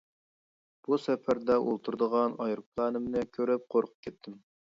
[0.87, 4.43] بۇ سەپەردە ئولتۇرىدىغان ئايروپىلانىمنى كۆرۈپ قورقۇپ كەتتىم.